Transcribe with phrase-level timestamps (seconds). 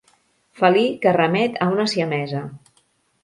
[0.61, 2.41] Felí que remet a una siamesa.